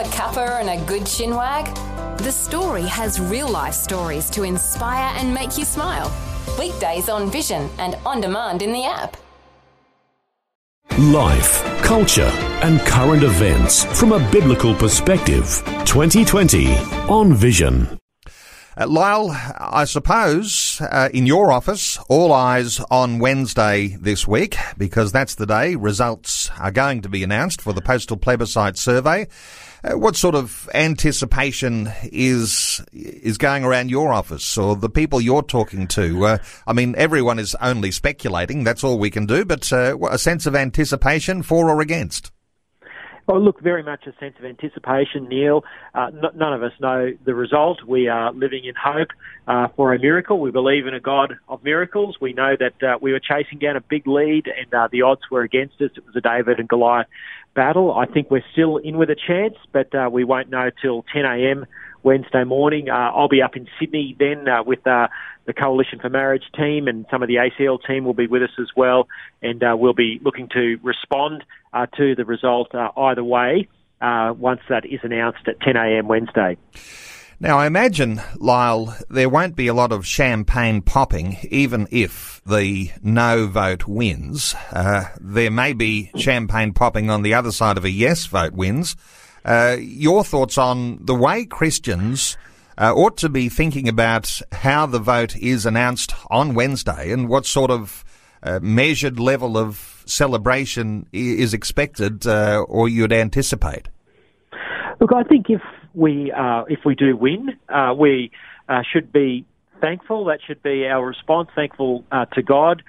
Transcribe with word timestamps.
a 0.00 0.04
cuppa 0.04 0.60
and 0.60 0.70
a 0.70 0.84
good 0.86 1.02
chinwag? 1.02 1.66
The 2.18 2.32
Story 2.32 2.84
has 2.84 3.20
real 3.20 3.48
life 3.48 3.74
stories 3.74 4.30
to 4.30 4.44
inspire 4.44 5.14
and 5.16 5.34
make 5.34 5.58
you 5.58 5.64
smile. 5.64 6.10
Weekdays 6.58 7.10
on 7.10 7.30
Vision 7.30 7.68
and 7.78 7.96
on 8.06 8.22
demand 8.22 8.62
in 8.62 8.72
the 8.72 8.84
app. 8.84 9.16
Life, 10.98 11.62
culture, 11.82 12.30
and 12.62 12.80
current 12.80 13.22
events 13.22 13.84
from 13.98 14.12
a 14.12 14.30
biblical 14.30 14.74
perspective. 14.74 15.62
2020 15.84 16.74
on 17.08 17.34
Vision. 17.34 17.99
Uh, 18.80 18.86
Lyle, 18.86 19.30
I 19.58 19.84
suppose 19.84 20.80
uh, 20.80 21.10
in 21.12 21.26
your 21.26 21.52
office, 21.52 21.98
all 22.08 22.32
eyes 22.32 22.80
on 22.90 23.18
Wednesday 23.18 23.98
this 24.00 24.26
week 24.26 24.56
because 24.78 25.12
that's 25.12 25.34
the 25.34 25.44
day 25.44 25.74
results 25.74 26.50
are 26.58 26.70
going 26.70 27.02
to 27.02 27.10
be 27.10 27.22
announced 27.22 27.60
for 27.60 27.74
the 27.74 27.82
postal 27.82 28.16
plebiscite 28.16 28.78
survey. 28.78 29.28
Uh, 29.84 29.98
what 29.98 30.16
sort 30.16 30.34
of 30.34 30.66
anticipation 30.72 31.92
is 32.04 32.80
is 32.90 33.36
going 33.36 33.64
around 33.64 33.90
your 33.90 34.14
office 34.14 34.56
or 34.56 34.74
the 34.76 34.88
people 34.88 35.20
you're 35.20 35.42
talking 35.42 35.86
to? 35.88 36.24
Uh, 36.24 36.38
I 36.66 36.72
mean, 36.72 36.94
everyone 36.96 37.38
is 37.38 37.54
only 37.60 37.90
speculating. 37.90 38.64
That's 38.64 38.82
all 38.82 38.98
we 38.98 39.10
can 39.10 39.26
do. 39.26 39.44
But 39.44 39.70
uh, 39.74 39.98
a 40.08 40.16
sense 40.16 40.46
of 40.46 40.56
anticipation 40.56 41.42
for 41.42 41.68
or 41.68 41.82
against. 41.82 42.32
Well, 43.30 43.40
look, 43.40 43.60
very 43.60 43.84
much 43.84 44.08
a 44.08 44.12
sense 44.18 44.34
of 44.40 44.44
anticipation, 44.44 45.28
Neil. 45.28 45.62
Uh, 45.94 46.06
n- 46.06 46.34
none 46.34 46.52
of 46.52 46.64
us 46.64 46.72
know 46.80 47.12
the 47.24 47.32
result. 47.32 47.78
We 47.86 48.08
are 48.08 48.32
living 48.32 48.64
in 48.64 48.74
hope 48.74 49.10
uh, 49.46 49.68
for 49.76 49.94
a 49.94 50.00
miracle. 50.00 50.40
We 50.40 50.50
believe 50.50 50.88
in 50.88 50.94
a 50.94 51.00
God 51.00 51.34
of 51.48 51.62
miracles. 51.62 52.16
We 52.20 52.32
know 52.32 52.56
that 52.58 52.82
uh, 52.82 52.98
we 53.00 53.12
were 53.12 53.20
chasing 53.20 53.60
down 53.60 53.76
a 53.76 53.80
big 53.82 54.08
lead 54.08 54.48
and 54.48 54.74
uh, 54.74 54.88
the 54.90 55.02
odds 55.02 55.20
were 55.30 55.42
against 55.42 55.74
us. 55.80 55.92
It 55.94 56.04
was 56.04 56.16
a 56.16 56.20
David 56.20 56.58
and 56.58 56.68
Goliath 56.68 57.06
battle. 57.54 57.94
I 57.94 58.06
think 58.06 58.32
we're 58.32 58.42
still 58.50 58.78
in 58.78 58.98
with 58.98 59.10
a 59.10 59.16
chance, 59.16 59.54
but 59.70 59.94
uh, 59.94 60.10
we 60.10 60.24
won't 60.24 60.50
know 60.50 60.70
till 60.82 61.04
10 61.12 61.24
a.m. 61.24 61.66
Wednesday 62.02 62.44
morning. 62.44 62.88
Uh, 62.88 63.10
I'll 63.14 63.28
be 63.28 63.42
up 63.42 63.56
in 63.56 63.66
Sydney 63.78 64.16
then 64.18 64.48
uh, 64.48 64.62
with 64.62 64.86
uh, 64.86 65.08
the 65.46 65.52
Coalition 65.52 65.98
for 66.00 66.08
Marriage 66.08 66.44
team 66.56 66.88
and 66.88 67.06
some 67.10 67.22
of 67.22 67.28
the 67.28 67.36
ACL 67.36 67.78
team 67.86 68.04
will 68.04 68.14
be 68.14 68.26
with 68.26 68.42
us 68.42 68.50
as 68.58 68.68
well, 68.76 69.08
and 69.42 69.62
uh, 69.62 69.76
we'll 69.78 69.94
be 69.94 70.20
looking 70.22 70.48
to 70.50 70.78
respond 70.82 71.44
uh, 71.72 71.86
to 71.96 72.14
the 72.14 72.24
result 72.24 72.74
uh, 72.74 72.90
either 72.96 73.24
way 73.24 73.68
once 74.00 74.60
that 74.68 74.84
is 74.86 75.00
announced 75.02 75.46
at 75.46 75.60
10 75.60 75.76
a.m. 75.76 76.08
Wednesday. 76.08 76.56
Now, 77.42 77.58
I 77.58 77.66
imagine, 77.66 78.20
Lyle, 78.36 78.94
there 79.08 79.30
won't 79.30 79.56
be 79.56 79.66
a 79.66 79.72
lot 79.72 79.92
of 79.92 80.06
champagne 80.06 80.82
popping, 80.82 81.38
even 81.50 81.88
if 81.90 82.42
the 82.44 82.90
no 83.02 83.46
vote 83.46 83.88
wins. 83.88 84.54
There 85.18 85.50
may 85.50 85.72
be 85.72 86.10
champagne 86.16 86.74
popping 86.74 87.08
on 87.08 87.22
the 87.22 87.32
other 87.32 87.50
side 87.50 87.78
of 87.78 87.84
a 87.84 87.90
yes 87.90 88.26
vote 88.26 88.52
wins. 88.52 88.94
Uh, 89.44 89.76
your 89.80 90.24
thoughts 90.24 90.58
on 90.58 90.98
the 91.04 91.14
way 91.14 91.44
Christians 91.44 92.36
uh, 92.78 92.92
ought 92.94 93.16
to 93.18 93.28
be 93.28 93.48
thinking 93.48 93.88
about 93.88 94.40
how 94.52 94.86
the 94.86 94.98
vote 94.98 95.36
is 95.36 95.66
announced 95.66 96.14
on 96.30 96.54
Wednesday 96.54 97.10
and 97.12 97.28
what 97.28 97.46
sort 97.46 97.70
of 97.70 98.04
uh, 98.42 98.58
measured 98.62 99.18
level 99.18 99.56
of 99.56 100.02
celebration 100.06 101.06
is 101.12 101.54
expected 101.54 102.26
uh, 102.26 102.64
or 102.68 102.88
you'd 102.88 103.12
anticipate? 103.12 103.88
Look, 105.00 105.12
I 105.14 105.22
think 105.22 105.46
if 105.48 105.62
we 105.94 106.30
uh, 106.32 106.64
if 106.68 106.80
we 106.84 106.94
do 106.94 107.16
win, 107.16 107.58
we 107.96 108.30
should 108.92 109.12
be 109.12 109.46
thankful. 109.80 110.26
That 110.26 110.40
should 110.46 110.62
be 110.62 110.86
our 110.86 111.06
response. 111.06 111.48
Thankful 111.54 112.04
to 112.34 112.42
God, 112.42 112.82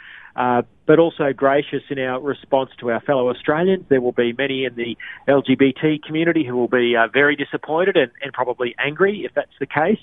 but 0.92 1.00
also 1.00 1.32
gracious 1.32 1.84
in 1.90 1.98
our 2.00 2.20
response 2.20 2.70
to 2.78 2.92
our 2.92 3.00
fellow 3.00 3.30
Australians. 3.30 3.86
There 3.88 4.02
will 4.02 4.12
be 4.12 4.34
many 4.34 4.66
in 4.66 4.76
the 4.76 4.98
LGBT 5.26 6.04
community 6.04 6.46
who 6.46 6.58
will 6.58 6.68
be 6.68 6.98
uh, 6.98 7.08
very 7.08 7.38
disappointed 7.38 7.96
and, 7.96 8.12
and, 8.22 8.34
probably 8.34 8.76
angry 8.78 9.24
if 9.24 9.34
that's 9.34 9.58
the 9.58 9.66
case. 9.66 10.00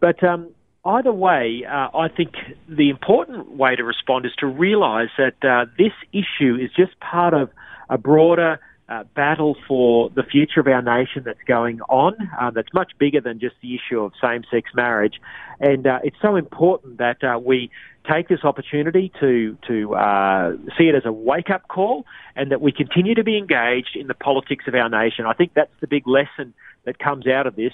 But 0.00 0.24
um, 0.24 0.48
either 0.84 1.12
way, 1.12 1.64
I 1.68 2.08
think 2.08 2.32
the 2.68 2.90
important 2.90 3.52
way 3.52 3.76
to 3.76 3.84
respond 3.84 4.26
is 4.26 4.32
to 4.40 4.48
realise 4.48 5.10
that 5.18 5.68
this 5.78 5.92
issue 6.12 6.56
is 6.60 6.72
just 6.76 6.98
part 6.98 7.32
of 7.32 7.50
a 7.88 7.96
broader 7.96 8.58
uh, 8.88 9.04
battle 9.14 9.56
for 9.68 10.10
the 10.10 10.24
future 10.24 10.58
of 10.58 10.66
our 10.66 10.82
nation 10.82 11.22
that's 11.24 11.42
going 11.46 11.80
on. 11.82 12.14
Uh, 12.40 12.50
that's 12.50 12.74
much 12.74 12.90
bigger 12.98 13.20
than 13.20 13.38
just 13.38 13.54
the 13.62 13.76
issue 13.76 14.00
of 14.00 14.12
same-sex 14.20 14.70
marriage, 14.74 15.20
and 15.60 15.86
uh, 15.86 16.00
it's 16.02 16.16
so 16.20 16.34
important 16.34 16.98
that 16.98 17.22
uh, 17.22 17.38
we 17.38 17.70
take 18.10 18.28
this 18.28 18.44
opportunity 18.44 19.12
to 19.20 19.56
to 19.66 19.94
uh, 19.94 20.52
see 20.76 20.84
it 20.84 20.94
as 20.94 21.04
a 21.04 21.12
wake-up 21.12 21.68
call, 21.68 22.04
and 22.36 22.50
that 22.50 22.60
we 22.60 22.72
continue 22.72 23.14
to 23.14 23.24
be 23.24 23.38
engaged 23.38 23.96
in 23.96 24.06
the 24.06 24.14
politics 24.14 24.64
of 24.66 24.74
our 24.74 24.88
nation. 24.88 25.26
I 25.26 25.32
think 25.32 25.52
that's 25.54 25.72
the 25.80 25.86
big 25.86 26.06
lesson 26.06 26.54
that 26.84 26.98
comes 26.98 27.26
out 27.26 27.46
of 27.46 27.56
this. 27.56 27.72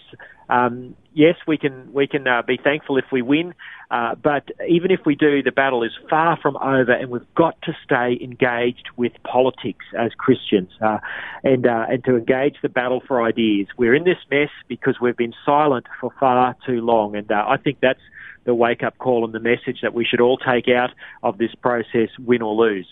Um, 0.49 0.97
yes, 1.15 1.37
we 1.47 1.59
can 1.59 1.93
we 1.93 2.07
can 2.07 2.27
uh, 2.27 2.43
be 2.43 2.59
thankful 2.63 2.97
if 2.97 3.07
we 3.13 3.23
win, 3.23 3.55
uh, 3.91 4.15
but 4.15 4.49
even 4.69 4.91
if 4.91 5.01
we 5.05 5.15
do, 5.15 5.43
the 5.43 5.53
battle 5.53 5.83
is 5.83 5.93
far 6.09 6.37
from 6.41 6.57
over, 6.57 6.93
and 6.93 7.11
we've 7.11 7.35
got 7.35 7.61
to 7.62 7.73
stay 7.85 8.19
engaged 8.23 8.89
with 8.97 9.12
politics 9.25 9.85
as 9.99 10.12
Christians, 10.17 10.71
uh, 10.81 10.99
and 11.45 11.67
uh, 11.67 11.87
and 11.89 12.05
to 12.05 12.17
engage 12.17 12.57
the 12.62 12.69
battle 12.69 13.01
for 13.07 13.23
ideas. 13.23 13.69
We're 13.77 13.95
in 13.95 14.05
this 14.05 14.19
mess 14.31 14.51
because 14.69 14.97
we've 15.01 15.17
been 15.17 15.35
silent 15.45 15.87
for 16.01 16.12
far 16.19 16.57
too 16.67 16.81
long, 16.81 17.17
and 17.17 17.31
uh, 17.31 17.45
I 17.49 17.57
think 17.57 17.79
that's 17.81 18.01
the 18.45 18.55
wake 18.55 18.83
up 18.83 18.99
call 18.99 19.25
and 19.25 19.34
the 19.34 19.41
message 19.41 19.81
that 19.83 19.95
we 19.95 20.05
should 20.05 20.21
all 20.21 20.39
take 20.39 20.69
out 20.69 20.91
of 21.23 21.39
this 21.39 21.55
process, 21.61 22.09
win 22.19 22.43
or 22.43 22.55
lose. 22.55 22.89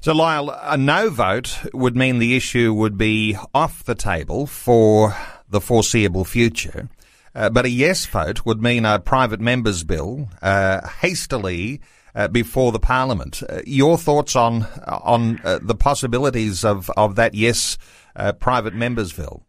So, 0.00 0.14
Lyle, 0.14 0.50
a 0.62 0.76
no 0.76 1.10
vote 1.10 1.58
would 1.74 1.96
mean 1.96 2.18
the 2.18 2.36
issue 2.36 2.72
would 2.72 2.96
be 2.96 3.36
off 3.52 3.84
the 3.84 3.96
table 3.96 4.46
for 4.46 5.16
the 5.48 5.60
foreseeable 5.60 6.24
future. 6.24 6.88
Uh, 7.34 7.50
but 7.50 7.66
a 7.66 7.70
yes 7.70 8.06
vote 8.06 8.44
would 8.46 8.62
mean 8.62 8.84
a 8.84 8.98
private 8.98 9.40
member's 9.40 9.84
bill 9.84 10.28
uh, 10.42 10.86
hastily 11.00 11.80
uh, 12.14 12.28
before 12.28 12.72
the 12.72 12.80
parliament. 12.80 13.42
Uh, 13.48 13.60
your 13.66 13.98
thoughts 13.98 14.34
on 14.34 14.66
on 14.86 15.40
uh, 15.44 15.58
the 15.62 15.74
possibilities 15.74 16.64
of, 16.64 16.90
of 16.96 17.16
that 17.16 17.34
yes 17.34 17.78
uh, 18.16 18.32
private 18.32 18.74
members 18.74 19.12
bill? 19.12 19.46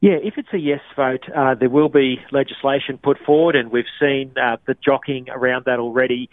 Yeah, 0.00 0.18
if 0.22 0.34
it's 0.36 0.52
a 0.52 0.58
yes 0.58 0.82
vote, 0.94 1.24
there 1.58 1.70
will 1.70 1.88
be 1.88 2.20
legislation 2.30 2.98
put 2.98 3.18
forward, 3.24 3.56
and 3.56 3.70
we've 3.70 3.84
seen 3.98 4.32
the 4.34 4.76
jockeying 4.84 5.30
around 5.30 5.64
that 5.64 5.78
already. 5.78 6.28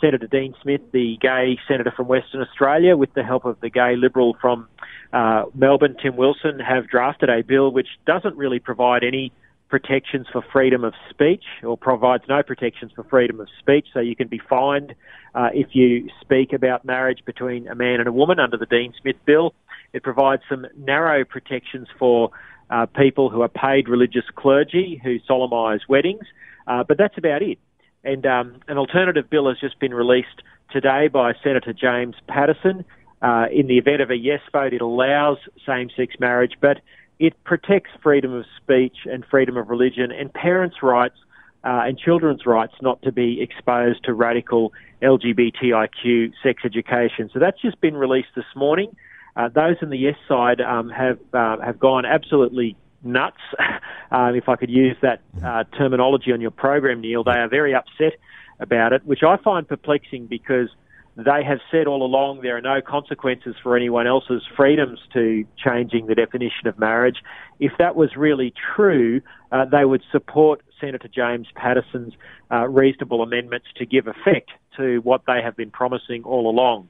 Senator 0.00 0.26
Dean 0.26 0.54
Smith, 0.62 0.82
the 0.92 1.16
gay 1.20 1.58
senator 1.66 1.92
from 1.96 2.08
Western 2.08 2.42
Australia, 2.42 2.96
with 2.96 3.12
the 3.14 3.22
help 3.22 3.46
of 3.46 3.58
the 3.60 3.70
gay 3.70 3.96
liberal 3.96 4.36
from 4.40 4.68
uh, 5.12 5.44
Melbourne, 5.54 5.96
Tim 6.00 6.16
Wilson, 6.16 6.60
have 6.60 6.88
drafted 6.88 7.30
a 7.30 7.42
bill 7.42 7.72
which 7.72 7.88
doesn't 8.06 8.36
really 8.36 8.58
provide 8.58 9.02
any 9.02 9.32
protections 9.68 10.26
for 10.30 10.42
freedom 10.52 10.84
of 10.84 10.92
speech 11.08 11.44
or 11.62 11.78
provides 11.78 12.24
no 12.28 12.42
protections 12.42 12.92
for 12.94 13.04
freedom 13.04 13.40
of 13.40 13.48
speech. 13.60 13.86
So 13.94 14.00
you 14.00 14.16
can 14.16 14.28
be 14.28 14.40
fined 14.48 14.94
uh, 15.34 15.48
if 15.54 15.68
you 15.72 16.08
speak 16.20 16.52
about 16.52 16.84
marriage 16.84 17.20
between 17.24 17.68
a 17.68 17.74
man 17.74 18.00
and 18.00 18.08
a 18.08 18.12
woman 18.12 18.38
under 18.40 18.56
the 18.56 18.66
Dean 18.66 18.92
Smith 19.00 19.16
bill. 19.24 19.54
It 19.92 20.02
provides 20.02 20.42
some 20.48 20.66
narrow 20.76 21.24
protections 21.24 21.88
for 21.98 22.30
uh, 22.70 22.86
people 22.86 23.30
who 23.30 23.42
are 23.42 23.48
paid 23.48 23.88
religious 23.88 24.24
clergy 24.34 25.00
who 25.02 25.18
solemnise 25.26 25.80
weddings, 25.88 26.24
uh, 26.66 26.84
but 26.84 26.96
that's 26.96 27.18
about 27.18 27.42
it. 27.42 27.58
And 28.04 28.24
um, 28.24 28.60
an 28.68 28.78
alternative 28.78 29.28
bill 29.28 29.48
has 29.48 29.58
just 29.60 29.78
been 29.78 29.92
released 29.92 30.42
today 30.70 31.08
by 31.08 31.32
Senator 31.42 31.72
James 31.72 32.14
Paterson. 32.28 32.84
Uh, 33.20 33.46
in 33.52 33.66
the 33.66 33.76
event 33.76 34.00
of 34.00 34.10
a 34.10 34.16
yes 34.16 34.40
vote, 34.50 34.72
it 34.72 34.80
allows 34.80 35.36
same-sex 35.66 36.14
marriage, 36.18 36.54
but 36.60 36.80
it 37.18 37.34
protects 37.44 37.90
freedom 38.02 38.32
of 38.32 38.46
speech 38.56 38.96
and 39.04 39.24
freedom 39.30 39.58
of 39.58 39.68
religion 39.68 40.10
and 40.10 40.32
parents' 40.32 40.76
rights 40.82 41.16
uh, 41.64 41.82
and 41.84 41.98
children's 41.98 42.46
rights 42.46 42.72
not 42.80 43.02
to 43.02 43.12
be 43.12 43.42
exposed 43.42 44.02
to 44.04 44.14
radical 44.14 44.72
LGBTIQ 45.02 46.32
sex 46.42 46.62
education. 46.64 47.28
So 47.32 47.38
that's 47.38 47.60
just 47.60 47.78
been 47.82 47.96
released 47.96 48.30
this 48.34 48.46
morning. 48.56 48.96
Uh, 49.36 49.48
those 49.48 49.76
on 49.82 49.90
the 49.90 49.98
yes 49.98 50.16
side 50.28 50.60
um, 50.60 50.88
have 50.90 51.18
uh, 51.32 51.56
have 51.60 51.78
gone 51.78 52.04
absolutely 52.04 52.76
nuts, 53.02 53.36
um, 54.10 54.34
if 54.34 54.48
I 54.48 54.56
could 54.56 54.70
use 54.70 54.96
that 55.02 55.20
uh, 55.44 55.64
terminology 55.76 56.32
on 56.32 56.40
your 56.40 56.50
program, 56.50 57.00
Neil. 57.00 57.24
They 57.24 57.32
are 57.32 57.48
very 57.48 57.74
upset 57.74 58.18
about 58.58 58.92
it, 58.92 59.04
which 59.04 59.22
I 59.22 59.36
find 59.38 59.66
perplexing 59.66 60.26
because 60.26 60.68
they 61.16 61.42
have 61.44 61.58
said 61.70 61.86
all 61.86 62.02
along 62.04 62.40
there 62.42 62.56
are 62.56 62.60
no 62.60 62.80
consequences 62.80 63.56
for 63.62 63.76
anyone 63.76 64.06
else's 64.06 64.42
freedoms 64.56 64.98
to 65.12 65.44
changing 65.56 66.06
the 66.06 66.14
definition 66.14 66.66
of 66.66 66.78
marriage. 66.78 67.16
If 67.58 67.72
that 67.78 67.96
was 67.96 68.16
really 68.16 68.54
true, 68.74 69.20
uh, 69.52 69.64
they 69.64 69.84
would 69.84 70.02
support 70.12 70.62
Senator 70.80 71.08
James 71.08 71.48
Paterson's 71.54 72.14
uh, 72.50 72.68
reasonable 72.68 73.22
amendments 73.22 73.66
to 73.76 73.86
give 73.86 74.06
effect 74.06 74.50
to 74.76 74.98
what 74.98 75.22
they 75.26 75.42
have 75.42 75.56
been 75.56 75.70
promising 75.70 76.22
all 76.24 76.48
along. 76.48 76.88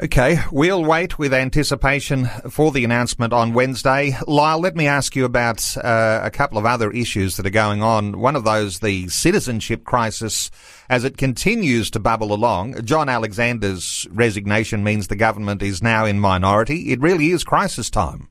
Okay, 0.00 0.38
we'll 0.50 0.82
wait 0.82 1.18
with 1.18 1.34
anticipation 1.34 2.24
for 2.48 2.72
the 2.72 2.82
announcement 2.82 3.34
on 3.34 3.52
Wednesday. 3.52 4.16
Lyle, 4.26 4.58
let 4.58 4.74
me 4.74 4.86
ask 4.86 5.14
you 5.14 5.26
about 5.26 5.76
uh, 5.76 6.20
a 6.22 6.30
couple 6.30 6.56
of 6.56 6.64
other 6.64 6.90
issues 6.90 7.36
that 7.36 7.46
are 7.46 7.50
going 7.50 7.82
on. 7.82 8.18
One 8.18 8.34
of 8.34 8.42
those, 8.42 8.78
the 8.78 9.08
citizenship 9.08 9.84
crisis, 9.84 10.50
as 10.88 11.04
it 11.04 11.18
continues 11.18 11.90
to 11.90 12.00
bubble 12.00 12.32
along. 12.32 12.82
John 12.84 13.10
Alexander's 13.10 14.06
resignation 14.10 14.82
means 14.82 15.08
the 15.08 15.14
government 15.16 15.62
is 15.62 15.82
now 15.82 16.06
in 16.06 16.18
minority. 16.18 16.90
It 16.90 17.00
really 17.02 17.30
is 17.30 17.44
crisis 17.44 17.90
time. 17.90 18.30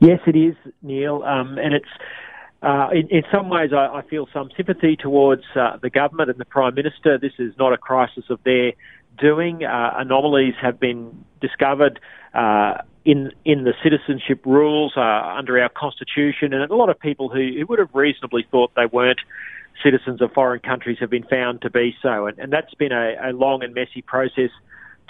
Yes, 0.00 0.20
it 0.26 0.34
is, 0.34 0.56
Neil, 0.80 1.22
um, 1.24 1.58
and 1.58 1.74
it's 1.74 1.90
uh, 2.62 2.88
in, 2.92 3.06
in, 3.08 3.22
some 3.30 3.48
ways 3.50 3.70
I, 3.72 3.98
I, 3.98 4.02
feel 4.08 4.26
some 4.32 4.48
sympathy 4.56 4.96
towards 4.96 5.44
uh, 5.54 5.76
the 5.80 5.90
government 5.90 6.28
and 6.28 6.40
the 6.40 6.44
prime 6.44 6.74
minister. 6.74 7.16
This 7.16 7.34
is 7.38 7.52
not 7.56 7.72
a 7.72 7.78
crisis 7.78 8.24
of 8.30 8.40
their 8.44 8.72
doing. 9.18 9.64
Uh, 9.64 9.94
anomalies 9.96 10.54
have 10.60 10.78
been 10.80 11.24
discovered 11.40 12.00
uh, 12.34 12.74
in 13.04 13.32
in 13.44 13.64
the 13.64 13.72
citizenship 13.82 14.44
rules 14.44 14.92
uh, 14.96 15.00
under 15.00 15.60
our 15.60 15.70
constitution, 15.70 16.52
and 16.52 16.70
a 16.70 16.74
lot 16.74 16.90
of 16.90 16.98
people 16.98 17.28
who, 17.28 17.64
would 17.68 17.78
have 17.78 17.90
reasonably 17.94 18.46
thought 18.50 18.70
they 18.76 18.86
weren't 18.86 19.20
citizens 19.82 20.20
of 20.20 20.32
foreign 20.32 20.60
countries 20.60 20.98
have 21.00 21.10
been 21.10 21.24
found 21.24 21.62
to 21.62 21.70
be 21.70 21.96
so, 22.02 22.26
and, 22.26 22.38
and 22.38 22.52
that's 22.52 22.74
been 22.74 22.92
a, 22.92 23.14
a 23.22 23.32
long 23.32 23.62
and 23.62 23.74
messy 23.74 24.02
process 24.02 24.50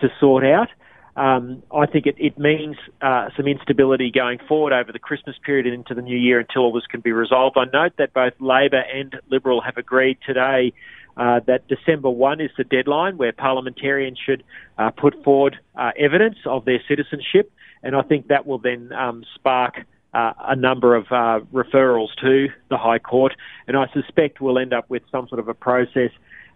to 0.00 0.08
sort 0.20 0.44
out. 0.44 0.69
Um, 1.16 1.64
I 1.75 1.87
think 1.87 2.06
it, 2.06 2.14
it 2.19 2.38
means 2.38 2.76
uh, 3.02 3.31
some 3.37 3.49
instability 3.49 4.12
going 4.12 4.38
forward 4.46 4.72
over 4.72 4.93
the 4.93 5.00
Christmas 5.00 5.34
period 5.44 5.66
and 5.66 5.75
into 5.75 5.93
the 5.93 6.02
new 6.02 6.16
year 6.16 6.38
until 6.38 6.62
all 6.62 6.72
this 6.72 6.87
can 6.87 7.00
be 7.00 7.11
resolved. 7.11 7.56
I 7.58 7.64
note 7.64 7.94
that 7.99 8.12
both 8.14 8.34
Labor 8.38 8.84
and 8.94 9.16
Liberal 9.28 9.61
have 9.61 9.76
agreed 9.76 10.19
today 10.25 10.72
uh, 11.19 11.41
that 11.47 11.67
December 11.69 12.09
1 12.09 12.41
is 12.41 12.50
the 12.56 12.65
deadline 12.65 13.19
where 13.19 13.32
parliamentarians 13.32 14.19
should 14.25 14.44
uh, 14.79 14.91
put 14.91 15.23
forward 15.25 15.59
uh, 15.76 15.91
evidence 15.99 16.37
of 16.47 16.65
their 16.65 16.81
citizenship, 16.88 17.50
and 17.82 17.97
I 17.97 18.03
think 18.03 18.29
that 18.29 18.47
will 18.47 18.59
then 18.59 18.93
um, 18.93 19.25
spark 19.35 19.85
uh, 20.15 20.32
a 20.38 20.56
number 20.56 20.94
of 20.94 21.06
uh, 21.06 21.41
referrals 21.53 22.09
to 22.23 22.49
the 22.70 22.79
High 22.79 22.99
Court, 22.99 23.35
and 23.67 23.76
I 23.76 23.87
suspect 23.93 24.41
we'll 24.41 24.59
end 24.59 24.73
up 24.73 24.88
with 24.88 25.03
some 25.11 25.29
sort 25.29 25.41
of 25.41 25.49
a 25.49 25.55
process 25.55 26.11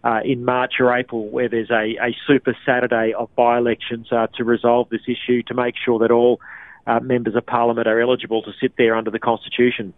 uh, 0.05 0.21
in 0.25 0.45
March 0.45 0.75
or 0.81 0.97
April 0.97 1.29
where 1.29 1.49
there's 1.49 1.71
a, 1.71 1.97
a 2.01 2.17
super 2.27 2.57
Saturday 2.65 3.13
of 3.13 3.35
by 3.37 3.59
elections 3.59 4.09
uh, 4.11 4.27
to 4.37 4.45
resolve 4.45 4.89
this 4.89 5.03
issue 5.07 5.43
to 5.45 5.55
make 5.55 5.75
sure 5.85 5.99
that 6.01 6.11
all 6.11 6.41
uh, 6.87 7.01
members 7.01 7.35
of 7.37 7.47
Parliament 7.47 7.87
are 7.87 8.01
eligible 8.01 8.43
to 8.43 8.53
sit 8.61 8.73
there 8.77 8.97
under 8.97 9.11
the 9.11 9.19
Constitution. 9.19 9.93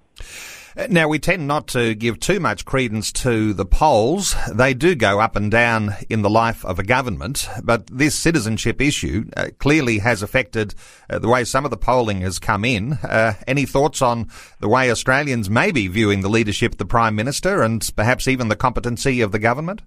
Now, 0.88 1.06
we 1.06 1.20
tend 1.20 1.46
not 1.46 1.68
to 1.68 1.94
give 1.94 2.18
too 2.18 2.40
much 2.40 2.64
credence 2.64 3.12
to 3.12 3.54
the 3.54 3.64
polls. 3.64 4.34
They 4.52 4.74
do 4.74 4.96
go 4.96 5.20
up 5.20 5.36
and 5.36 5.48
down 5.48 5.94
in 6.10 6.22
the 6.22 6.30
life 6.30 6.64
of 6.64 6.80
a 6.80 6.82
government, 6.82 7.48
but 7.62 7.86
this 7.86 8.16
citizenship 8.16 8.80
issue 8.80 9.30
uh, 9.36 9.50
clearly 9.58 9.98
has 9.98 10.20
affected 10.20 10.74
uh, 11.08 11.20
the 11.20 11.28
way 11.28 11.44
some 11.44 11.64
of 11.64 11.70
the 11.70 11.76
polling 11.76 12.22
has 12.22 12.40
come 12.40 12.64
in. 12.64 12.94
Uh, 12.94 13.34
any 13.46 13.66
thoughts 13.66 14.02
on 14.02 14.28
the 14.58 14.68
way 14.68 14.90
Australians 14.90 15.48
may 15.48 15.70
be 15.70 15.86
viewing 15.86 16.22
the 16.22 16.28
leadership 16.28 16.72
of 16.72 16.78
the 16.78 16.84
Prime 16.84 17.14
Minister 17.14 17.62
and 17.62 17.88
perhaps 17.94 18.26
even 18.26 18.48
the 18.48 18.56
competency 18.56 19.20
of 19.20 19.30
the 19.30 19.38
government? 19.38 19.82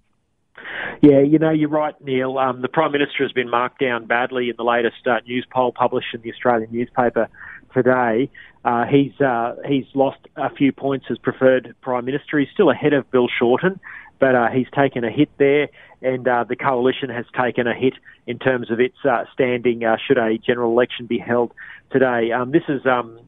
Yeah, 1.01 1.19
you 1.19 1.37
know, 1.37 1.51
you're 1.51 1.69
right, 1.69 1.95
Neil. 2.01 2.37
Um, 2.37 2.61
the 2.61 2.69
Prime 2.69 2.93
Minister 2.93 3.23
has 3.23 3.33
been 3.33 3.49
marked 3.49 3.79
down 3.79 4.05
badly 4.05 4.49
in 4.49 4.55
the 4.57 4.63
latest 4.63 5.05
uh, 5.05 5.19
Newspoll 5.27 5.73
published 5.73 6.13
in 6.13 6.21
the 6.21 6.31
Australian 6.31 6.71
newspaper 6.71 7.27
today. 7.73 8.29
Uh, 8.65 8.85
he's 8.85 9.19
uh, 9.21 9.55
he's 9.65 9.85
lost 9.93 10.19
a 10.35 10.49
few 10.49 10.71
points 10.71 11.05
as 11.09 11.17
preferred 11.17 11.75
prime 11.81 12.05
minister. 12.05 12.39
He's 12.39 12.49
still 12.53 12.69
ahead 12.69 12.93
of 12.93 13.09
Bill 13.11 13.27
Shorten, 13.27 13.79
but 14.19 14.35
uh, 14.35 14.49
he's 14.49 14.67
taken 14.75 15.03
a 15.03 15.11
hit 15.11 15.29
there, 15.37 15.69
and 16.01 16.27
uh, 16.27 16.43
the 16.43 16.55
coalition 16.55 17.09
has 17.09 17.25
taken 17.39 17.67
a 17.67 17.73
hit 17.73 17.93
in 18.25 18.39
terms 18.39 18.69
of 18.71 18.79
its 18.79 18.97
uh, 19.05 19.23
standing. 19.33 19.83
Uh, 19.83 19.97
should 20.05 20.17
a 20.17 20.37
general 20.37 20.71
election 20.71 21.05
be 21.05 21.17
held 21.17 21.53
today, 21.91 22.31
um, 22.31 22.51
this 22.51 22.63
is 22.67 22.85
um, 22.85 23.19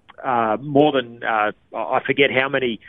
more 0.61 0.91
than 0.91 1.23
I 1.23 2.01
forget 2.05 2.31
how 2.31 2.49
many 2.49 2.79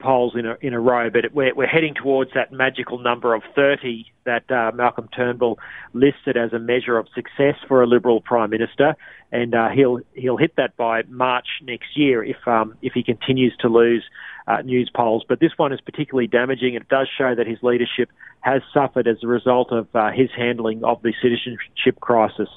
polls 0.00 0.34
in 0.36 0.46
a, 0.46 0.56
in 0.60 0.74
a 0.74 0.80
row, 0.80 1.10
but 1.10 1.32
we're, 1.32 1.54
we're 1.54 1.66
heading 1.66 1.94
towards 1.94 2.32
that 2.34 2.50
magical 2.52 2.98
number 2.98 3.34
of 3.34 3.42
30 3.54 4.06
that 4.24 4.50
uh, 4.50 4.72
Malcolm 4.74 5.08
Turnbull 5.14 5.58
listed 5.92 6.36
as 6.36 6.52
a 6.52 6.58
measure 6.58 6.98
of 6.98 7.06
success 7.14 7.54
for 7.68 7.82
a 7.82 7.86
Liberal 7.86 8.20
Prime 8.20 8.50
Minister, 8.50 8.96
and 9.32 9.54
uh, 9.54 9.68
he'll 9.68 10.00
he'll 10.14 10.36
hit 10.36 10.56
that 10.56 10.76
by 10.76 11.02
March 11.08 11.46
next 11.62 11.96
year 11.96 12.24
if 12.24 12.36
um, 12.46 12.74
if 12.82 12.92
he 12.94 13.02
continues 13.02 13.54
to 13.60 13.68
lose 13.68 14.04
uh, 14.46 14.58
Newspolls. 14.58 15.20
But 15.28 15.40
this 15.40 15.52
one 15.56 15.72
is 15.72 15.80
particularly 15.80 16.26
damaging, 16.26 16.74
it 16.74 16.88
does 16.88 17.08
show 17.16 17.34
that 17.34 17.46
his 17.46 17.58
leadership 17.62 18.10
has 18.40 18.62
suffered 18.74 19.06
as 19.06 19.18
a 19.22 19.26
result 19.26 19.72
of 19.72 19.88
uh, 19.94 20.10
his 20.10 20.30
handling 20.36 20.82
of 20.84 21.02
the 21.02 21.12
citizenship 21.22 22.00
crisis. 22.00 22.48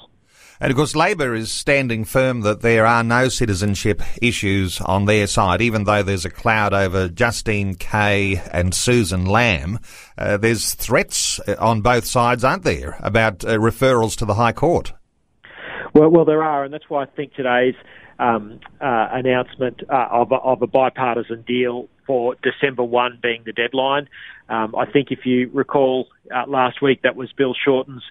And 0.60 0.70
of 0.70 0.76
course, 0.76 0.94
Labor 0.94 1.34
is 1.34 1.50
standing 1.50 2.04
firm 2.04 2.42
that 2.42 2.60
there 2.60 2.86
are 2.86 3.02
no 3.02 3.28
citizenship 3.28 4.02
issues 4.22 4.80
on 4.80 5.06
their 5.06 5.26
side, 5.26 5.60
even 5.60 5.84
though 5.84 6.02
there's 6.02 6.24
a 6.24 6.30
cloud 6.30 6.72
over 6.72 7.08
Justine 7.08 7.74
Keay 7.74 8.40
and 8.52 8.74
Susan 8.74 9.26
Lamb. 9.26 9.78
Uh, 10.16 10.36
there's 10.36 10.74
threats 10.74 11.40
uh, 11.40 11.56
on 11.58 11.80
both 11.80 12.04
sides, 12.04 12.44
aren't 12.44 12.62
there, 12.62 12.96
about 13.00 13.44
uh, 13.44 13.58
referrals 13.58 14.16
to 14.18 14.24
the 14.24 14.34
High 14.34 14.52
Court? 14.52 14.92
Well, 15.92 16.10
well, 16.10 16.24
there 16.24 16.42
are, 16.42 16.64
and 16.64 16.72
that's 16.72 16.88
why 16.88 17.02
I 17.02 17.06
think 17.06 17.34
today's 17.34 17.74
um, 18.18 18.60
uh, 18.80 19.08
announcement 19.12 19.82
uh, 19.88 20.08
of, 20.10 20.32
a, 20.32 20.36
of 20.36 20.62
a 20.62 20.66
bipartisan 20.66 21.42
deal 21.42 21.88
for 22.06 22.36
December 22.42 22.82
1 22.82 23.18
being 23.22 23.42
the 23.44 23.52
deadline. 23.52 24.08
Um, 24.48 24.74
I 24.76 24.86
think 24.86 25.10
if 25.10 25.24
you 25.24 25.50
recall 25.52 26.08
uh, 26.34 26.44
last 26.46 26.82
week, 26.82 27.02
that 27.02 27.16
was 27.16 27.32
Bill 27.32 27.54
Shorten's 27.54 28.02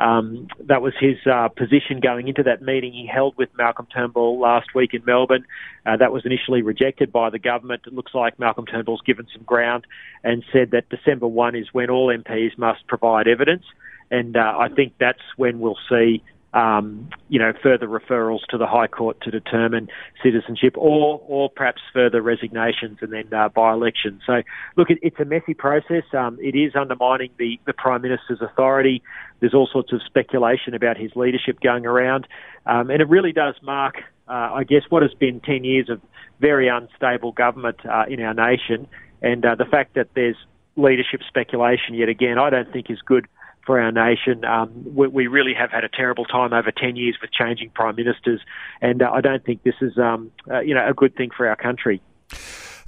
um, 0.00 0.48
that 0.64 0.80
was 0.80 0.94
his 0.98 1.16
uh, 1.30 1.48
position 1.48 2.00
going 2.02 2.26
into 2.26 2.42
that 2.44 2.62
meeting 2.62 2.92
he 2.92 3.06
held 3.06 3.36
with 3.36 3.50
Malcolm 3.56 3.86
Turnbull 3.94 4.40
last 4.40 4.74
week 4.74 4.94
in 4.94 5.04
Melbourne. 5.04 5.44
Uh, 5.84 5.98
that 5.98 6.10
was 6.10 6.24
initially 6.24 6.62
rejected 6.62 7.12
by 7.12 7.28
the 7.28 7.38
government. 7.38 7.82
It 7.86 7.92
looks 7.92 8.14
like 8.14 8.38
Malcolm 8.38 8.64
Turnbull's 8.64 9.02
given 9.02 9.26
some 9.34 9.42
ground 9.42 9.86
and 10.24 10.42
said 10.52 10.70
that 10.70 10.88
December 10.88 11.28
1 11.28 11.54
is 11.54 11.66
when 11.72 11.90
all 11.90 12.08
MPs 12.08 12.56
must 12.56 12.86
provide 12.86 13.28
evidence. 13.28 13.64
And 14.10 14.38
uh, 14.38 14.56
I 14.58 14.68
think 14.68 14.94
that's 14.98 15.20
when 15.36 15.60
we'll 15.60 15.78
see 15.90 16.22
um, 16.52 17.08
you 17.28 17.38
know, 17.38 17.52
further 17.62 17.86
referrals 17.86 18.40
to 18.48 18.58
the 18.58 18.66
High 18.66 18.88
Court 18.88 19.20
to 19.22 19.30
determine 19.30 19.88
citizenship, 20.22 20.74
or 20.76 21.20
or 21.26 21.48
perhaps 21.48 21.80
further 21.92 22.20
resignations 22.20 22.98
and 23.00 23.12
then 23.12 23.32
uh, 23.32 23.48
by 23.48 23.72
election. 23.72 24.20
So, 24.26 24.42
look, 24.76 24.90
it, 24.90 24.98
it's 25.02 25.20
a 25.20 25.24
messy 25.24 25.54
process. 25.54 26.02
Um, 26.12 26.38
it 26.40 26.56
is 26.56 26.72
undermining 26.74 27.30
the 27.38 27.60
the 27.66 27.72
Prime 27.72 28.02
Minister's 28.02 28.40
authority. 28.40 29.02
There's 29.38 29.54
all 29.54 29.68
sorts 29.70 29.92
of 29.92 30.02
speculation 30.04 30.74
about 30.74 30.96
his 30.96 31.14
leadership 31.14 31.60
going 31.60 31.86
around, 31.86 32.26
um, 32.66 32.90
and 32.90 33.00
it 33.00 33.08
really 33.08 33.32
does 33.32 33.54
mark, 33.62 33.96
uh, 34.28 34.32
I 34.32 34.64
guess, 34.64 34.82
what 34.88 35.02
has 35.02 35.14
been 35.14 35.40
ten 35.40 35.62
years 35.62 35.88
of 35.88 36.00
very 36.40 36.68
unstable 36.68 37.32
government 37.32 37.76
uh, 37.86 38.06
in 38.08 38.20
our 38.20 38.34
nation, 38.34 38.88
and 39.22 39.44
uh, 39.44 39.54
the 39.54 39.66
fact 39.66 39.94
that 39.94 40.08
there's 40.14 40.36
leadership 40.76 41.20
speculation 41.28 41.94
yet 41.94 42.08
again, 42.08 42.38
I 42.38 42.50
don't 42.50 42.72
think 42.72 42.90
is 42.90 42.98
good 43.04 43.26
for 43.70 43.80
our 43.80 43.92
nation. 43.92 44.44
Um, 44.44 44.84
we, 44.84 45.06
we, 45.06 45.26
really 45.28 45.54
have 45.54 45.70
had 45.70 45.84
a 45.84 45.88
terrible 45.88 46.24
time 46.24 46.52
over 46.52 46.72
10 46.72 46.96
years 46.96 47.16
with 47.22 47.30
changing 47.30 47.70
prime 47.70 47.94
ministers, 47.94 48.40
and 48.80 49.00
uh, 49.00 49.12
I 49.12 49.20
don't 49.20 49.44
think 49.44 49.62
this 49.62 49.76
is, 49.80 49.96
um, 49.96 50.32
uh, 50.50 50.58
you 50.58 50.74
know, 50.74 50.84
a 50.84 50.92
good 50.92 51.14
thing 51.14 51.30
for 51.36 51.48
our 51.48 51.54
country. 51.54 52.02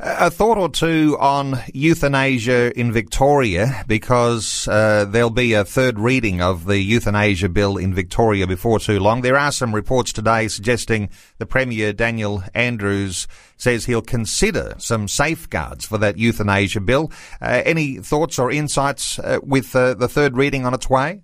A 0.04 0.32
thought 0.32 0.58
or 0.58 0.68
two 0.68 1.16
on 1.20 1.60
euthanasia 1.72 2.76
in 2.76 2.90
Victoria 2.90 3.84
because 3.86 4.66
uh, 4.66 5.04
there'll 5.04 5.30
be 5.30 5.52
a 5.52 5.64
third 5.64 5.96
reading 5.96 6.42
of 6.42 6.64
the 6.64 6.78
euthanasia 6.78 7.48
bill 7.48 7.76
in 7.76 7.94
Victoria 7.94 8.48
before 8.48 8.80
too 8.80 8.98
long. 8.98 9.20
There 9.20 9.38
are 9.38 9.52
some 9.52 9.72
reports 9.72 10.12
today 10.12 10.48
suggesting 10.48 11.08
the 11.38 11.46
Premier 11.46 11.92
Daniel 11.92 12.42
Andrews 12.52 13.28
says 13.56 13.84
he'll 13.84 14.02
consider 14.02 14.74
some 14.78 15.06
safeguards 15.06 15.84
for 15.84 15.98
that 15.98 16.18
euthanasia 16.18 16.80
bill. 16.80 17.12
Uh, 17.40 17.62
any 17.64 17.98
thoughts 17.98 18.40
or 18.40 18.50
insights 18.50 19.20
uh, 19.20 19.38
with 19.40 19.76
uh, 19.76 19.94
the 19.94 20.08
third 20.08 20.36
reading 20.36 20.66
on 20.66 20.74
its 20.74 20.90
way? 20.90 21.22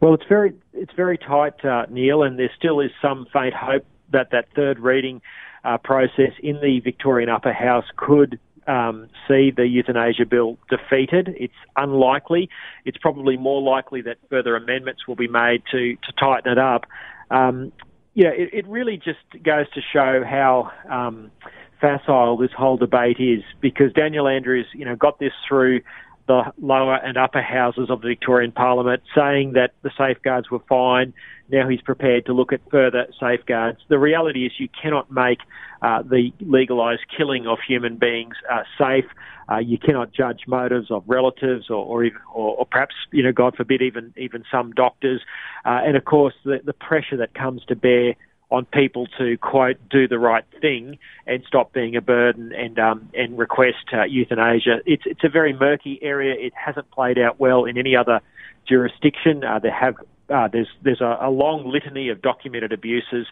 Well, 0.00 0.14
it's 0.14 0.26
very 0.26 0.54
it's 0.72 0.94
very 0.94 1.18
tight, 1.18 1.62
uh, 1.62 1.84
Neil, 1.90 2.22
and 2.22 2.38
there 2.38 2.50
still 2.56 2.80
is 2.80 2.92
some 3.02 3.26
faint 3.30 3.52
hope 3.52 3.84
that 4.10 4.30
that 4.30 4.46
third 4.54 4.78
reading 4.78 5.20
uh, 5.64 5.78
process 5.78 6.32
in 6.42 6.60
the 6.60 6.80
Victorian 6.80 7.28
Upper 7.28 7.52
House 7.52 7.86
could 7.96 8.38
um, 8.66 9.08
see 9.28 9.50
the 9.54 9.66
euthanasia 9.66 10.26
bill 10.26 10.58
defeated. 10.70 11.34
It's 11.38 11.54
unlikely. 11.76 12.48
It's 12.84 12.98
probably 12.98 13.36
more 13.36 13.62
likely 13.62 14.02
that 14.02 14.16
further 14.30 14.56
amendments 14.56 15.06
will 15.06 15.16
be 15.16 15.28
made 15.28 15.62
to 15.72 15.96
to 15.96 16.12
tighten 16.18 16.52
it 16.52 16.58
up. 16.58 16.86
Um, 17.30 17.72
yeah, 18.14 18.28
it, 18.28 18.50
it, 18.52 18.66
really 18.68 18.96
just 18.96 19.18
goes 19.42 19.68
to 19.74 19.80
show 19.92 20.22
how 20.24 20.70
um, 20.88 21.32
facile 21.80 22.36
this 22.36 22.52
whole 22.56 22.76
debate 22.76 23.16
is 23.18 23.42
because 23.60 23.92
Daniel 23.92 24.28
Andrews, 24.28 24.66
you 24.72 24.84
know, 24.84 24.94
got 24.94 25.18
this 25.18 25.32
through 25.48 25.80
the 26.26 26.52
lower 26.60 26.96
and 26.96 27.16
upper 27.16 27.42
houses 27.42 27.90
of 27.90 28.00
the 28.00 28.08
Victorian 28.08 28.52
Parliament, 28.52 29.02
saying 29.14 29.52
that 29.52 29.72
the 29.82 29.90
safeguards 29.96 30.50
were 30.50 30.62
fine. 30.68 31.12
Now 31.50 31.68
he's 31.68 31.82
prepared 31.82 32.26
to 32.26 32.32
look 32.32 32.52
at 32.52 32.60
further 32.70 33.06
safeguards. 33.20 33.78
The 33.88 33.98
reality 33.98 34.46
is 34.46 34.52
you 34.58 34.68
cannot 34.80 35.10
make 35.10 35.40
uh, 35.82 36.02
the 36.02 36.32
legalised 36.40 37.02
killing 37.14 37.46
of 37.46 37.58
human 37.66 37.96
beings 37.96 38.34
uh, 38.50 38.62
safe. 38.78 39.04
Uh, 39.50 39.58
you 39.58 39.76
cannot 39.76 40.12
judge 40.12 40.44
motives 40.46 40.90
of 40.90 41.04
relatives 41.06 41.68
or, 41.68 41.84
or, 41.84 42.04
even, 42.04 42.18
or, 42.32 42.56
or, 42.56 42.66
perhaps, 42.66 42.94
you 43.12 43.22
know, 43.22 43.32
God 43.32 43.54
forbid, 43.56 43.82
even 43.82 44.14
even 44.16 44.42
some 44.50 44.72
doctors. 44.72 45.20
Uh, 45.66 45.80
and 45.84 45.96
of 45.98 46.06
course, 46.06 46.32
the, 46.44 46.60
the 46.64 46.72
pressure 46.72 47.18
that 47.18 47.34
comes 47.34 47.62
to 47.66 47.76
bear 47.76 48.14
on 48.54 48.64
people 48.66 49.06
to 49.18 49.36
quote 49.38 49.76
do 49.90 50.06
the 50.06 50.18
right 50.18 50.44
thing 50.60 50.96
and 51.26 51.42
stop 51.46 51.72
being 51.72 51.96
a 51.96 52.00
burden 52.00 52.52
and 52.52 52.78
um, 52.78 53.08
and 53.14 53.36
request 53.36 53.86
uh, 53.92 54.04
euthanasia. 54.04 54.78
It's 54.86 55.02
it's 55.06 55.24
a 55.24 55.28
very 55.28 55.52
murky 55.52 55.98
area. 56.02 56.34
It 56.38 56.52
hasn't 56.54 56.90
played 56.90 57.18
out 57.18 57.40
well 57.40 57.64
in 57.64 57.76
any 57.76 57.96
other 57.96 58.20
jurisdiction. 58.68 59.44
Uh, 59.44 59.58
there 59.58 59.72
have 59.72 59.96
uh, 60.32 60.48
there's 60.52 60.68
there's 60.82 61.00
a, 61.00 61.18
a, 61.20 61.30
long 61.30 61.68
litany 61.68 62.08
of 62.08 62.22
documented 62.22 62.72
abuses, 62.72 63.26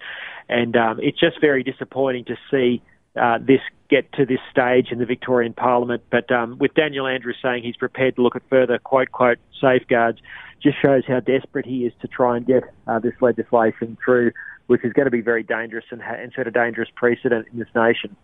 and 0.48 0.76
um, 0.76 0.98
it's 1.00 1.18
just 1.18 1.40
very 1.40 1.62
disappointing 1.62 2.24
to 2.24 2.36
see 2.50 2.82
uh, 3.20 3.38
this 3.38 3.60
get 3.88 4.12
to 4.14 4.26
this 4.26 4.40
stage 4.50 4.88
in 4.90 4.98
the 4.98 5.06
Victorian 5.06 5.52
Parliament. 5.52 6.02
But 6.10 6.32
um, 6.32 6.58
with 6.58 6.74
Daniel 6.74 7.06
Andrews 7.06 7.36
saying 7.42 7.62
he's 7.62 7.76
prepared 7.76 8.16
to 8.16 8.22
look 8.22 8.34
at 8.34 8.42
further 8.50 8.78
quote 8.78 9.12
quote 9.12 9.38
safeguards, 9.60 10.18
just 10.62 10.80
shows 10.80 11.04
how 11.06 11.20
desperate 11.20 11.66
he 11.66 11.84
is 11.86 11.92
to 12.00 12.08
try 12.08 12.36
and 12.36 12.46
get 12.46 12.64
uh, 12.86 12.98
this 12.98 13.14
legislation 13.20 13.96
through, 14.04 14.32
which 14.72 14.84
is 14.86 14.92
going 14.94 15.04
to 15.04 15.10
be 15.10 15.20
very 15.20 15.42
dangerous 15.42 15.84
and, 15.90 16.00
ha- 16.00 16.14
and 16.14 16.32
set 16.34 16.46
a 16.46 16.50
dangerous 16.50 16.88
precedent 16.94 17.46
in 17.52 17.58
this 17.58 17.68
nation. 17.76 18.16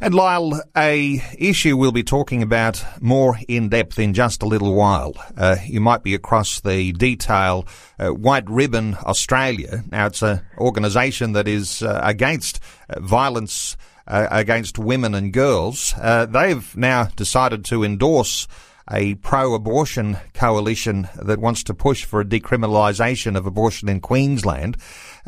And 0.00 0.12
Lyle, 0.12 0.60
a 0.76 1.22
issue 1.38 1.76
we'll 1.76 1.92
be 1.92 2.02
talking 2.02 2.42
about 2.42 2.84
more 3.00 3.38
in 3.46 3.68
depth 3.68 3.96
in 3.96 4.12
just 4.12 4.42
a 4.42 4.46
little 4.46 4.74
while. 4.74 5.14
Uh, 5.36 5.54
you 5.64 5.80
might 5.80 6.02
be 6.02 6.16
across 6.16 6.58
the 6.58 6.90
detail. 6.90 7.64
Uh, 7.96 8.08
White 8.08 8.50
Ribbon 8.50 8.96
Australia. 9.06 9.84
Now, 9.88 10.06
it's 10.06 10.20
an 10.20 10.40
organisation 10.58 11.30
that 11.34 11.46
is 11.46 11.80
uh, 11.80 12.00
against 12.02 12.58
uh, 12.90 12.98
violence 12.98 13.76
uh, 14.08 14.26
against 14.32 14.80
women 14.80 15.14
and 15.14 15.32
girls. 15.32 15.94
Uh, 15.96 16.26
they've 16.26 16.76
now 16.76 17.04
decided 17.14 17.64
to 17.66 17.84
endorse 17.84 18.48
a 18.90 19.14
pro-abortion 19.16 20.16
coalition 20.34 21.08
that 21.14 21.38
wants 21.38 21.62
to 21.62 21.74
push 21.74 22.04
for 22.04 22.20
a 22.20 22.24
decriminalisation 22.24 23.36
of 23.36 23.46
abortion 23.46 23.88
in 23.88 24.00
Queensland. 24.00 24.76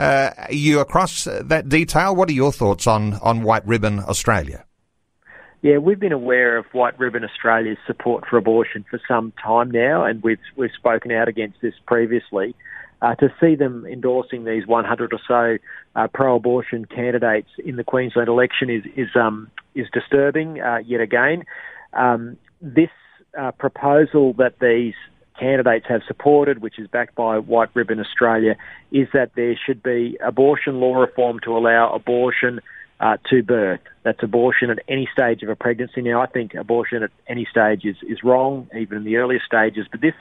Uh, 0.00 0.30
you 0.48 0.80
across 0.80 1.24
that 1.24 1.68
detail? 1.68 2.16
What 2.16 2.30
are 2.30 2.32
your 2.32 2.52
thoughts 2.52 2.86
on, 2.86 3.14
on 3.20 3.42
White 3.42 3.66
Ribbon 3.66 3.98
Australia? 4.00 4.64
Yeah, 5.60 5.76
we've 5.76 6.00
been 6.00 6.12
aware 6.12 6.56
of 6.56 6.64
White 6.72 6.98
Ribbon 6.98 7.22
Australia's 7.22 7.76
support 7.86 8.24
for 8.26 8.38
abortion 8.38 8.82
for 8.88 8.98
some 9.06 9.34
time 9.44 9.70
now, 9.70 10.02
and 10.02 10.22
we've 10.22 10.38
we've 10.56 10.70
spoken 10.74 11.12
out 11.12 11.28
against 11.28 11.60
this 11.60 11.74
previously. 11.86 12.54
Uh, 13.02 13.14
to 13.16 13.28
see 13.40 13.54
them 13.54 13.86
endorsing 13.86 14.44
these 14.44 14.66
100 14.66 15.12
or 15.12 15.20
so 15.26 15.56
uh, 15.96 16.06
pro-abortion 16.12 16.84
candidates 16.84 17.48
in 17.64 17.76
the 17.76 17.84
Queensland 17.84 18.28
election 18.28 18.70
is 18.70 18.84
is 18.96 19.08
um, 19.14 19.50
is 19.74 19.86
disturbing 19.92 20.62
uh, 20.62 20.78
yet 20.86 21.02
again. 21.02 21.44
Um, 21.92 22.38
this 22.62 22.88
uh, 23.38 23.50
proposal 23.52 24.32
that 24.38 24.54
these 24.60 24.94
candidates 25.40 25.86
have 25.88 26.02
supported, 26.06 26.60
which 26.60 26.78
is 26.78 26.86
backed 26.86 27.14
by 27.14 27.38
White 27.38 27.70
Ribbon 27.74 27.98
Australia, 27.98 28.56
is 28.92 29.08
that 29.14 29.32
there 29.34 29.58
should 29.66 29.82
be 29.82 30.18
abortion 30.22 30.80
law 30.80 30.94
reform 30.96 31.40
to 31.44 31.56
allow 31.56 31.92
abortion 31.92 32.60
uh, 33.00 33.16
to 33.30 33.42
birth. 33.42 33.80
That's 34.02 34.22
abortion 34.22 34.70
at 34.70 34.80
any 34.86 35.08
stage 35.12 35.42
of 35.42 35.48
a 35.48 35.56
pregnancy. 35.56 36.02
Now, 36.02 36.20
I 36.20 36.26
think 36.26 36.54
abortion 36.54 37.02
at 37.02 37.10
any 37.26 37.46
stage 37.50 37.84
is, 37.84 37.96
is 38.02 38.22
wrong, 38.22 38.68
even 38.78 38.98
in 38.98 39.04
the 39.04 39.16
earlier 39.16 39.40
stages, 39.44 39.86
but 39.90 40.02
this 40.02 40.14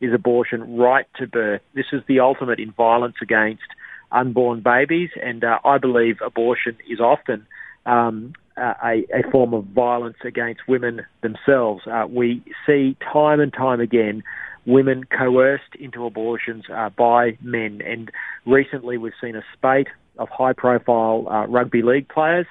is 0.00 0.12
abortion 0.12 0.76
right 0.76 1.06
to 1.16 1.26
birth. 1.26 1.62
This 1.74 1.86
is 1.92 2.02
the 2.06 2.20
ultimate 2.20 2.60
in 2.60 2.72
violence 2.72 3.16
against 3.22 3.64
unborn 4.12 4.60
babies, 4.60 5.10
and 5.22 5.42
uh, 5.42 5.58
I 5.64 5.78
believe 5.78 6.18
abortion 6.20 6.76
is 6.88 7.00
often 7.00 7.46
um, 7.86 8.34
a, 8.56 9.04
a, 9.14 9.30
form 9.30 9.54
of 9.54 9.64
violence 9.64 10.16
against 10.24 10.62
women 10.68 11.04
themselves. 11.22 11.86
Uh, 11.86 12.06
we 12.08 12.42
see 12.66 12.96
time 13.12 13.40
and 13.40 13.52
time 13.52 13.80
again 13.80 14.22
women 14.66 15.04
coerced 15.04 15.74
into 15.78 16.04
abortions 16.04 16.64
uh, 16.74 16.90
by 16.90 17.38
men, 17.40 17.80
and 17.84 18.10
recently 18.44 18.98
we've 18.98 19.12
seen 19.20 19.36
a 19.36 19.44
spate 19.52 19.88
of 20.18 20.28
high-profile 20.28 21.28
uh, 21.28 21.46
rugby 21.46 21.82
league 21.82 22.08
players 22.08 22.46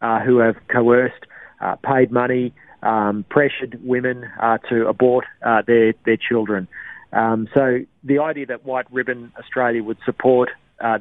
uh, 0.00 0.20
who 0.20 0.38
have 0.38 0.56
coerced, 0.68 1.24
uh, 1.60 1.76
paid 1.76 2.12
money, 2.12 2.52
um, 2.82 3.24
pressured 3.28 3.80
women 3.82 4.24
uh, 4.40 4.58
to 4.68 4.86
abort 4.86 5.24
their 5.66 5.92
their 6.04 6.16
children. 6.16 6.68
Um, 7.12 7.48
so 7.54 7.80
the 8.04 8.18
idea 8.18 8.46
that 8.46 8.64
White 8.64 8.86
Ribbon 8.92 9.32
Australia 9.38 9.82
would 9.82 9.98
support 10.04 10.50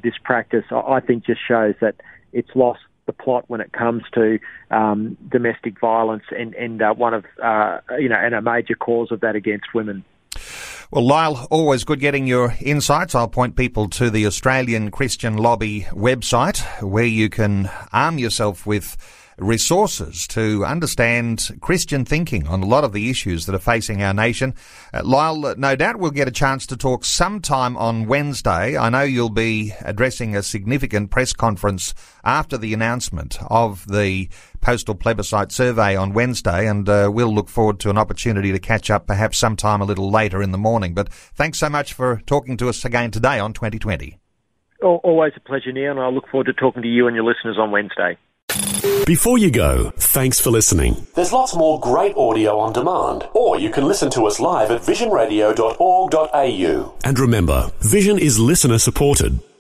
this 0.02 0.14
practice, 0.24 0.64
I 0.72 1.00
think, 1.02 1.26
just 1.26 1.42
shows 1.46 1.76
that 1.82 1.96
it's 2.32 2.50
lost 2.56 2.80
the 3.06 3.14
plot 3.14 3.46
when 3.48 3.62
it 3.62 3.72
comes 3.72 4.04
to 4.14 4.40
um, 4.72 5.18
domestic 5.30 5.80
violence 5.80 6.24
and, 6.32 6.54
and 6.56 6.82
uh, 6.82 6.94
one 6.94 7.14
of, 7.14 7.26
uh, 7.44 7.80
you 8.00 8.10
know, 8.10 8.16
and 8.16 8.34
a 8.34 8.42
major 8.42 8.76
cause 8.76 9.12
of 9.12 9.20
that 9.22 9.36
against 9.36 9.68
women. 9.74 10.04
Well, 10.92 11.04
Lyle, 11.04 11.48
always 11.50 11.84
good 11.84 12.00
getting 12.00 12.28
your 12.28 12.54
insights. 12.62 13.16
I'll 13.16 13.28
point 13.28 13.56
people 13.56 13.90
to 13.90 14.12
the 14.12 14.28
Australian 14.28 14.92
Christian 14.92 15.36
Lobby 15.36 15.82
website 15.92 16.60
where 16.84 17.06
you 17.06 17.28
can 17.28 17.72
arm 17.92 18.20
yourself 18.20 18.68
with 18.68 18.96
resources 19.38 20.28
to 20.28 20.64
understand 20.64 21.58
Christian 21.60 22.06
thinking 22.06 22.48
on 22.48 22.62
a 22.62 22.68
lot 22.68 22.84
of 22.84 22.94
the 22.94 23.10
issues 23.10 23.46
that 23.46 23.56
are 23.56 23.60
facing 23.60 24.02
our 24.02 24.14
nation. 24.14 24.54
Uh, 24.94 25.02
Lyle, 25.04 25.56
no 25.58 25.76
doubt 25.76 25.98
we'll 25.98 26.12
get 26.12 26.28
a 26.28 26.32
chance 26.32 26.68
to 26.68 26.78
talk 26.78 27.04
sometime 27.04 27.76
on 27.78 28.06
Wednesday. 28.06 28.78
I 28.78 28.90
know 28.90 29.02
you'll 29.02 29.30
be 29.30 29.74
addressing 29.82 30.36
a 30.36 30.44
significant 30.44 31.10
press 31.10 31.34
conference 31.34 31.94
after 32.24 32.58
the 32.58 32.74
announcement 32.74 33.38
of 33.50 33.86
the 33.88 34.30
postal 34.66 34.96
plebiscite 34.96 35.52
survey 35.52 35.96
on 35.96 36.12
Wednesday, 36.12 36.68
and 36.68 36.90
uh, 36.90 37.08
we'll 37.14 37.32
look 37.32 37.50
forward 37.50 37.80
to 37.80 37.92
an 37.92 38.00
opportunity 38.00 38.52
to 38.52 38.58
catch 38.58 38.90
up 38.90 39.06
perhaps 39.06 39.38
sometime 39.38 39.80
a 39.80 39.86
little 39.86 40.10
later 40.10 40.42
in 40.42 40.52
the 40.52 40.58
morning. 40.58 40.96
But 40.96 41.10
thanks 41.10 41.60
so 41.60 41.70
much 41.70 41.94
for 41.94 42.24
talking 42.26 42.58
to 42.58 42.68
us 42.68 42.84
again 42.84 43.12
today 43.12 43.38
on 43.38 43.54
2020. 43.54 44.18
Always 44.82 45.34
a 45.36 45.40
pleasure, 45.40 45.72
Neil, 45.72 45.92
and 45.92 46.00
I 46.00 46.08
look 46.08 46.28
forward 46.30 46.48
to 46.48 46.54
talking 46.54 46.82
to 46.82 46.88
you 46.88 47.06
and 47.06 47.16
your 47.16 47.26
listeners 47.26 47.60
on 47.60 47.70
Wednesday. 47.70 48.18
Before 49.06 49.38
you 49.38 49.52
go, 49.52 49.92
thanks 49.98 50.40
for 50.40 50.50
listening. 50.50 51.06
There's 51.14 51.32
lots 51.32 51.56
more 51.56 51.80
great 51.80 52.18
audio 52.18 52.58
on 52.58 52.74
demand, 52.74 53.28
or 53.36 53.60
you 53.60 53.70
can 53.70 53.86
listen 53.86 54.10
to 54.12 54.26
us 54.26 54.40
live 54.40 54.72
at 54.72 54.82
visionradio.org.au. 54.82 56.96
And 57.04 57.20
remember, 57.20 57.72
Vision 57.82 58.18
is 58.18 58.40
listener 58.40 58.80
supported. 58.80 59.40